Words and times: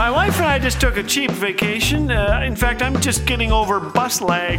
My 0.00 0.10
wife 0.10 0.38
and 0.38 0.46
I 0.46 0.58
just 0.58 0.80
took 0.80 0.96
a 0.96 1.02
cheap 1.02 1.30
vacation. 1.30 2.10
Uh, 2.10 2.40
in 2.42 2.56
fact, 2.56 2.80
I'm 2.80 2.98
just 3.02 3.26
getting 3.26 3.52
over 3.52 3.78
bus 3.78 4.22
lag. 4.22 4.58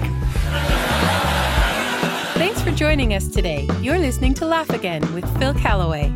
Thanks 2.36 2.62
for 2.62 2.70
joining 2.70 3.16
us 3.16 3.28
today. 3.28 3.68
You're 3.82 3.98
listening 3.98 4.36
to 4.36 4.46
Laugh 4.46 4.70
Again 4.70 5.02
with 5.16 5.26
Phil 5.40 5.56
Callaway. 5.56 6.14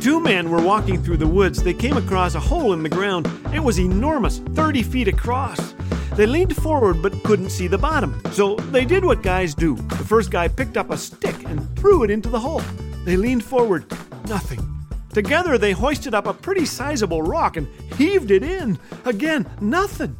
Two 0.00 0.20
men 0.20 0.48
were 0.48 0.62
walking 0.62 1.02
through 1.02 1.16
the 1.16 1.26
woods. 1.26 1.60
They 1.60 1.74
came 1.74 1.96
across 1.96 2.36
a 2.36 2.40
hole 2.40 2.72
in 2.72 2.84
the 2.84 2.88
ground. 2.88 3.28
It 3.52 3.58
was 3.58 3.80
enormous, 3.80 4.38
30 4.38 4.84
feet 4.84 5.08
across. 5.08 5.74
They 6.14 6.26
leaned 6.26 6.54
forward 6.54 7.02
but 7.02 7.24
couldn't 7.24 7.50
see 7.50 7.66
the 7.66 7.78
bottom. 7.78 8.22
So 8.30 8.54
they 8.70 8.84
did 8.84 9.04
what 9.04 9.24
guys 9.24 9.56
do. 9.56 9.74
The 9.74 10.04
first 10.04 10.30
guy 10.30 10.46
picked 10.46 10.76
up 10.76 10.90
a 10.90 10.96
stick 10.96 11.34
and 11.46 11.68
threw 11.76 12.04
it 12.04 12.12
into 12.12 12.28
the 12.28 12.38
hole. 12.38 12.62
They 13.04 13.16
leaned 13.16 13.42
forward. 13.42 13.90
Nothing. 14.28 14.69
Together 15.12 15.58
they 15.58 15.72
hoisted 15.72 16.14
up 16.14 16.26
a 16.26 16.34
pretty 16.34 16.64
sizable 16.64 17.22
rock 17.22 17.56
and 17.56 17.66
heaved 17.96 18.30
it 18.30 18.42
in. 18.42 18.78
Again, 19.04 19.48
nothing. 19.60 20.16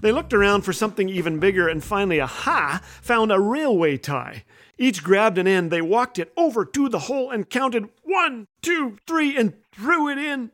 They 0.00 0.12
looked 0.12 0.34
around 0.34 0.62
for 0.62 0.72
something 0.72 1.08
even 1.08 1.38
bigger 1.38 1.68
and 1.68 1.82
finally, 1.82 2.20
aha, 2.20 2.82
found 3.00 3.32
a 3.32 3.40
railway 3.40 3.96
tie. 3.96 4.44
Each 4.78 5.02
grabbed 5.02 5.38
an 5.38 5.46
end. 5.46 5.70
They 5.70 5.80
walked 5.80 6.18
it 6.18 6.32
over 6.36 6.64
to 6.66 6.88
the 6.88 7.00
hole 7.00 7.30
and 7.30 7.48
counted 7.48 7.88
one, 8.02 8.46
two, 8.60 8.98
three, 9.06 9.36
and 9.36 9.54
threw 9.72 10.08
it 10.10 10.18
in. 10.18 10.50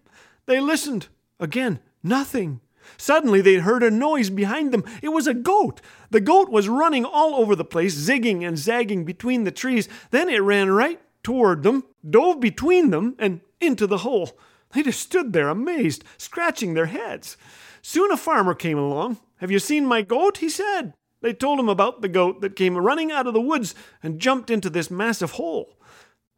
They 0.47 0.61
listened. 0.61 1.09
Again, 1.41 1.81
nothing. 2.05 2.61
Suddenly, 2.97 3.41
they 3.41 3.57
heard 3.57 3.83
a 3.83 3.91
noise 3.91 4.31
behind 4.31 4.73
them. 4.73 4.85
It 5.03 5.09
was 5.09 5.27
a 5.27 5.35
goat. 5.35 5.81
The 6.11 6.21
goat 6.21 6.51
was 6.51 6.69
running 6.69 7.05
all 7.05 7.35
over 7.35 7.57
the 7.57 7.65
place, 7.65 7.97
zigging 7.97 8.47
and 8.47 8.57
zagging 8.57 9.05
between 9.05 9.43
the 9.43 9.51
trees. 9.51 9.89
Then 10.11 10.29
it 10.29 10.39
ran 10.39 10.71
right 10.71 11.01
toward 11.23 11.63
them, 11.63 11.85
dove 12.09 12.41
between 12.41 12.91
them, 12.91 13.15
and 13.19 13.41
into 13.61 13.87
the 13.87 13.99
hole. 13.99 14.37
They 14.73 14.83
just 14.83 15.01
stood 15.01 15.33
there 15.33 15.49
amazed, 15.49 16.05
scratching 16.19 16.75
their 16.75 16.87
heads. 16.87 17.37
Soon 17.83 18.11
a 18.11 18.17
farmer 18.17 18.55
came 18.55 18.79
along. 18.79 19.19
Have 19.37 19.51
you 19.51 19.59
seen 19.59 19.87
my 19.87 20.03
goat? 20.03 20.39
he 20.39 20.49
said. 20.49 20.95
They 21.21 21.33
told 21.33 21.61
him 21.61 21.69
about 21.69 22.03
the 22.03 22.09
goat 22.09 22.41
that 22.41 22.57
came 22.57 22.77
running 22.77 23.13
out 23.13 23.27
of 23.27 23.35
the 23.35 23.41
woods 23.41 23.75
and 24.03 24.21
jumped 24.21 24.51
into 24.51 24.71
this 24.71 24.91
massive 24.91 25.33
hole. 25.33 25.77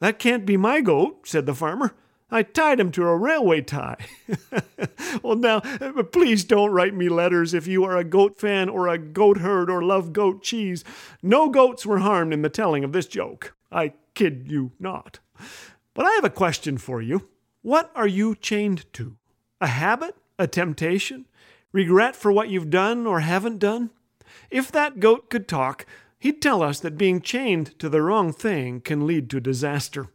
That 0.00 0.18
can't 0.18 0.44
be 0.44 0.56
my 0.56 0.80
goat, 0.80 1.26
said 1.26 1.46
the 1.46 1.54
farmer. 1.54 1.94
I 2.30 2.42
tied 2.42 2.80
him 2.80 2.90
to 2.92 3.06
a 3.06 3.16
railway 3.16 3.60
tie. 3.60 4.04
well, 5.22 5.36
now, 5.36 5.60
please 5.60 6.44
don't 6.44 6.72
write 6.72 6.94
me 6.94 7.08
letters 7.08 7.54
if 7.54 7.66
you 7.66 7.84
are 7.84 7.96
a 7.96 8.04
goat 8.04 8.38
fan 8.38 8.68
or 8.68 8.88
a 8.88 8.98
goat 8.98 9.38
herd 9.38 9.70
or 9.70 9.82
love 9.82 10.12
goat 10.12 10.42
cheese. 10.42 10.84
No 11.22 11.48
goats 11.48 11.86
were 11.86 12.00
harmed 12.00 12.32
in 12.32 12.42
the 12.42 12.48
telling 12.48 12.82
of 12.82 12.92
this 12.92 13.06
joke. 13.06 13.54
I 13.74 13.92
kid 14.14 14.46
you 14.48 14.72
not. 14.78 15.18
But 15.92 16.06
I 16.06 16.12
have 16.12 16.24
a 16.24 16.30
question 16.30 16.78
for 16.78 17.02
you. 17.02 17.28
What 17.62 17.90
are 17.94 18.06
you 18.06 18.34
chained 18.34 18.90
to? 18.94 19.16
A 19.60 19.66
habit? 19.66 20.16
A 20.38 20.46
temptation? 20.46 21.26
Regret 21.72 22.14
for 22.14 22.30
what 22.30 22.48
you've 22.48 22.70
done 22.70 23.06
or 23.06 23.20
haven't 23.20 23.58
done? 23.58 23.90
If 24.50 24.70
that 24.72 25.00
goat 25.00 25.28
could 25.28 25.48
talk, 25.48 25.86
he'd 26.18 26.40
tell 26.40 26.62
us 26.62 26.78
that 26.80 26.96
being 26.96 27.20
chained 27.20 27.78
to 27.80 27.88
the 27.88 28.00
wrong 28.00 28.32
thing 28.32 28.80
can 28.80 29.06
lead 29.06 29.28
to 29.30 29.40
disaster. 29.40 30.08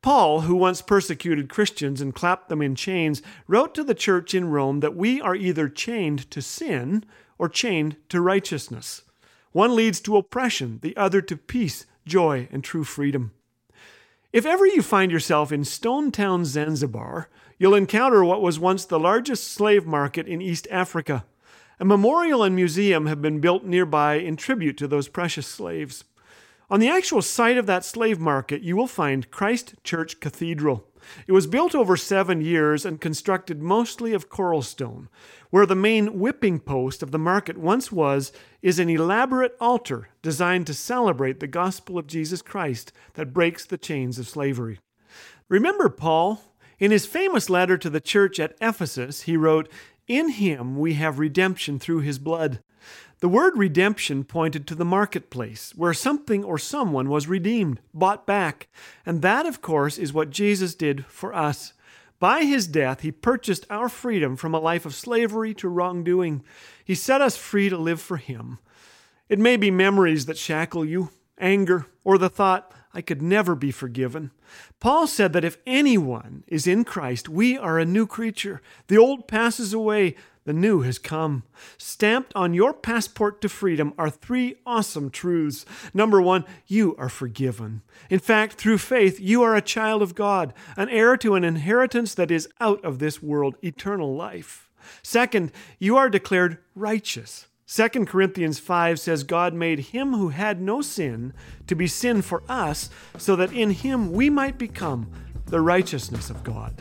Paul, 0.00 0.42
who 0.42 0.56
once 0.56 0.82
persecuted 0.82 1.48
Christians 1.48 2.00
and 2.00 2.14
clapped 2.14 2.48
them 2.48 2.60
in 2.60 2.74
chains, 2.74 3.22
wrote 3.46 3.74
to 3.74 3.84
the 3.84 3.94
church 3.94 4.34
in 4.34 4.48
Rome 4.48 4.80
that 4.80 4.96
we 4.96 5.20
are 5.20 5.36
either 5.36 5.68
chained 5.68 6.30
to 6.32 6.42
sin 6.42 7.04
or 7.38 7.48
chained 7.48 7.96
to 8.08 8.20
righteousness. 8.20 9.02
One 9.52 9.76
leads 9.76 10.00
to 10.00 10.16
oppression, 10.16 10.80
the 10.82 10.96
other 10.96 11.20
to 11.22 11.36
peace, 11.36 11.86
joy, 12.06 12.48
and 12.50 12.62
true 12.62 12.84
freedom. 12.84 13.32
If 14.32 14.46
ever 14.46 14.66
you 14.66 14.82
find 14.82 15.12
yourself 15.12 15.52
in 15.52 15.64
Stone 15.64 16.12
Town, 16.12 16.44
Zanzibar, 16.44 17.28
you'll 17.58 17.74
encounter 17.74 18.24
what 18.24 18.40
was 18.40 18.58
once 18.58 18.84
the 18.84 18.98
largest 18.98 19.48
slave 19.52 19.86
market 19.86 20.26
in 20.26 20.40
East 20.40 20.66
Africa. 20.70 21.24
A 21.78 21.84
memorial 21.84 22.42
and 22.42 22.56
museum 22.56 23.06
have 23.06 23.20
been 23.20 23.40
built 23.40 23.64
nearby 23.64 24.14
in 24.14 24.36
tribute 24.36 24.78
to 24.78 24.88
those 24.88 25.08
precious 25.08 25.46
slaves. 25.46 26.04
On 26.72 26.80
the 26.80 26.88
actual 26.88 27.20
site 27.20 27.58
of 27.58 27.66
that 27.66 27.84
slave 27.84 28.18
market, 28.18 28.62
you 28.62 28.76
will 28.76 28.86
find 28.86 29.30
Christ 29.30 29.74
Church 29.84 30.20
Cathedral. 30.20 30.86
It 31.26 31.32
was 31.32 31.46
built 31.46 31.74
over 31.74 31.98
seven 31.98 32.40
years 32.40 32.86
and 32.86 32.98
constructed 32.98 33.60
mostly 33.60 34.14
of 34.14 34.30
coral 34.30 34.62
stone. 34.62 35.10
Where 35.50 35.66
the 35.66 35.74
main 35.74 36.18
whipping 36.18 36.60
post 36.60 37.02
of 37.02 37.10
the 37.10 37.18
market 37.18 37.58
once 37.58 37.92
was, 37.92 38.32
is 38.62 38.78
an 38.78 38.88
elaborate 38.88 39.54
altar 39.60 40.08
designed 40.22 40.66
to 40.66 40.72
celebrate 40.72 41.40
the 41.40 41.46
gospel 41.46 41.98
of 41.98 42.06
Jesus 42.06 42.40
Christ 42.40 42.90
that 43.14 43.34
breaks 43.34 43.66
the 43.66 43.76
chains 43.76 44.18
of 44.18 44.26
slavery. 44.26 44.80
Remember 45.50 45.90
Paul? 45.90 46.40
In 46.78 46.90
his 46.90 47.04
famous 47.04 47.50
letter 47.50 47.76
to 47.76 47.90
the 47.90 48.00
church 48.00 48.40
at 48.40 48.56
Ephesus, 48.62 49.22
he 49.22 49.36
wrote, 49.36 49.68
In 50.08 50.30
him 50.30 50.78
we 50.78 50.94
have 50.94 51.18
redemption 51.18 51.78
through 51.78 52.00
his 52.00 52.18
blood 52.18 52.60
the 53.22 53.28
word 53.28 53.56
redemption 53.56 54.24
pointed 54.24 54.66
to 54.66 54.74
the 54.74 54.84
marketplace, 54.84 55.72
where 55.76 55.94
something 55.94 56.42
or 56.42 56.58
someone 56.58 57.08
was 57.08 57.28
redeemed, 57.28 57.78
bought 57.94 58.26
back. 58.26 58.66
And 59.06 59.22
that, 59.22 59.46
of 59.46 59.62
course, 59.62 59.96
is 59.96 60.12
what 60.12 60.30
Jesus 60.30 60.74
did 60.74 61.06
for 61.06 61.32
us. 61.32 61.72
By 62.18 62.42
his 62.42 62.66
death, 62.66 63.02
he 63.02 63.12
purchased 63.12 63.64
our 63.70 63.88
freedom 63.88 64.34
from 64.34 64.54
a 64.56 64.58
life 64.58 64.84
of 64.84 64.92
slavery 64.92 65.54
to 65.54 65.68
wrongdoing. 65.68 66.42
He 66.84 66.96
set 66.96 67.20
us 67.20 67.36
free 67.36 67.68
to 67.68 67.76
live 67.76 68.00
for 68.00 68.16
him. 68.16 68.58
It 69.28 69.38
may 69.38 69.56
be 69.56 69.70
memories 69.70 70.26
that 70.26 70.36
shackle 70.36 70.84
you, 70.84 71.10
anger, 71.38 71.86
or 72.02 72.18
the 72.18 72.28
thought, 72.28 72.74
I 72.92 73.02
could 73.02 73.22
never 73.22 73.54
be 73.54 73.70
forgiven. 73.70 74.32
Paul 74.80 75.06
said 75.06 75.32
that 75.32 75.44
if 75.44 75.58
anyone 75.64 76.42
is 76.48 76.66
in 76.66 76.82
Christ, 76.82 77.28
we 77.28 77.56
are 77.56 77.78
a 77.78 77.84
new 77.84 78.04
creature. 78.06 78.60
The 78.88 78.98
old 78.98 79.28
passes 79.28 79.72
away, 79.72 80.16
the 80.44 80.52
new 80.52 80.82
has 80.82 80.98
come. 80.98 81.44
Stamped 81.78 82.32
on 82.34 82.54
your 82.54 82.72
passport 82.72 83.40
to 83.42 83.48
freedom 83.48 83.94
are 83.96 84.10
three 84.10 84.56
awesome 84.66 85.10
truths. 85.10 85.64
Number 85.94 86.20
one, 86.20 86.44
you 86.66 86.96
are 86.96 87.08
forgiven. 87.08 87.82
In 88.10 88.18
fact, 88.18 88.54
through 88.54 88.78
faith, 88.78 89.20
you 89.20 89.42
are 89.42 89.54
a 89.54 89.62
child 89.62 90.02
of 90.02 90.14
God, 90.14 90.52
an 90.76 90.88
heir 90.88 91.16
to 91.18 91.34
an 91.34 91.44
inheritance 91.44 92.14
that 92.14 92.30
is 92.30 92.48
out 92.60 92.84
of 92.84 92.98
this 92.98 93.22
world, 93.22 93.56
eternal 93.62 94.14
life. 94.14 94.68
Second, 95.02 95.52
you 95.78 95.96
are 95.96 96.08
declared 96.08 96.58
righteous. 96.74 97.46
2 97.68 97.88
Corinthians 98.04 98.58
5 98.58 99.00
says, 99.00 99.22
God 99.24 99.54
made 99.54 99.78
him 99.78 100.12
who 100.12 100.28
had 100.28 100.60
no 100.60 100.82
sin 100.82 101.32
to 101.68 101.74
be 101.74 101.86
sin 101.86 102.20
for 102.20 102.42
us, 102.48 102.90
so 103.16 103.34
that 103.36 103.52
in 103.52 103.70
him 103.70 104.12
we 104.12 104.28
might 104.28 104.58
become 104.58 105.10
the 105.46 105.60
righteousness 105.60 106.28
of 106.28 106.44
God. 106.44 106.74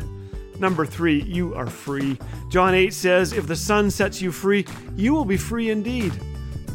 Number 0.62 0.86
three, 0.86 1.24
you 1.24 1.56
are 1.56 1.66
free. 1.66 2.20
John 2.50 2.76
8 2.76 2.94
says, 2.94 3.34
If 3.34 3.48
the 3.48 3.56
Son 3.56 3.90
sets 3.90 4.22
you 4.22 4.32
free, 4.32 4.64
you 4.96 5.12
will 5.12 5.26
be 5.26 5.36
free 5.36 5.72
indeed. 5.72 6.14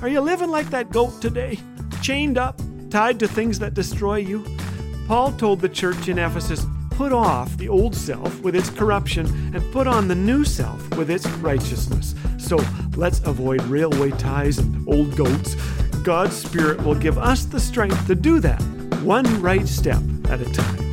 Are 0.03 0.09
you 0.09 0.21
living 0.21 0.51
like 0.51 0.71
that 0.71 0.91
goat 0.91 1.23
today? 1.23 1.61
Chained 2.03 2.37
up, 2.37 2.61
tied 2.91 3.21
to 3.21 3.29
things 3.29 3.61
that 3.61 3.75
destroy 3.75 4.17
you? 4.17 4.45
Paul 5.07 5.31
told 5.35 5.61
the 5.61 5.69
church 5.69 6.09
in 6.09 6.19
Ephesus, 6.19 6.67
Put 6.91 7.13
off 7.13 7.57
the 7.59 7.69
old 7.69 7.95
self 7.95 8.41
with 8.41 8.57
its 8.57 8.71
corruption 8.71 9.27
and 9.55 9.73
put 9.73 9.87
on 9.87 10.09
the 10.09 10.17
new 10.17 10.45
self 10.45 10.83
with 10.97 11.09
its 11.09 11.29
righteousness. 11.39 12.17
So 12.39 12.59
let's 12.97 13.21
avoid 13.21 13.63
railway 13.65 14.11
ties 14.11 14.59
and 14.59 14.89
old 14.89 15.15
goats. 15.15 15.55
God's 16.03 16.35
Spirit 16.35 16.83
will 16.83 16.97
give 16.97 17.19
us 17.19 17.45
the 17.45 17.61
strength 17.61 18.05
to 18.09 18.17
do 18.17 18.41
that, 18.41 18.61
one 19.05 19.41
right 19.41 19.69
step 19.69 20.03
at 20.29 20.41
a 20.41 20.53
time. 20.53 20.86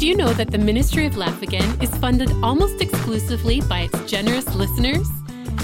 Did 0.00 0.08
you 0.08 0.16
know 0.16 0.32
that 0.32 0.50
the 0.50 0.56
Ministry 0.56 1.04
of 1.04 1.18
Laugh 1.18 1.42
Again 1.42 1.78
is 1.82 1.94
funded 1.96 2.32
almost 2.42 2.80
exclusively 2.80 3.60
by 3.60 3.80
its 3.80 4.10
generous 4.10 4.54
listeners? 4.54 5.06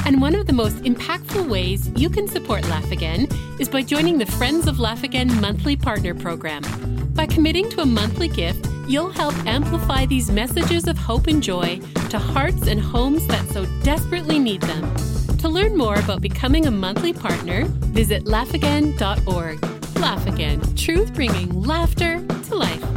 And 0.04 0.20
one 0.20 0.34
of 0.34 0.46
the 0.46 0.52
most 0.52 0.76
impactful 0.82 1.48
ways 1.48 1.90
you 1.96 2.10
can 2.10 2.28
support 2.28 2.68
Laugh 2.68 2.92
Again 2.92 3.28
is 3.58 3.70
by 3.70 3.80
joining 3.80 4.18
the 4.18 4.26
Friends 4.26 4.68
of 4.68 4.78
Laugh 4.78 5.04
Again 5.04 5.40
monthly 5.40 5.74
partner 5.74 6.14
program. 6.14 6.60
By 7.14 7.24
committing 7.24 7.70
to 7.70 7.80
a 7.80 7.86
monthly 7.86 8.28
gift, 8.28 8.68
you'll 8.86 9.08
help 9.08 9.34
amplify 9.46 10.04
these 10.04 10.30
messages 10.30 10.86
of 10.86 10.98
hope 10.98 11.28
and 11.28 11.42
joy 11.42 11.80
to 12.10 12.18
hearts 12.18 12.66
and 12.66 12.78
homes 12.78 13.26
that 13.28 13.48
so 13.48 13.64
desperately 13.84 14.38
need 14.38 14.60
them. 14.60 14.94
To 15.38 15.48
learn 15.48 15.78
more 15.78 15.94
about 15.94 16.20
becoming 16.20 16.66
a 16.66 16.70
monthly 16.70 17.14
partner, 17.14 17.64
visit 17.64 18.26
laughagain.org. 18.26 19.96
Laugh 19.96 20.26
Again, 20.26 20.76
truth 20.76 21.14
bringing 21.14 21.62
laughter 21.62 22.22
to 22.48 22.54
life. 22.54 22.95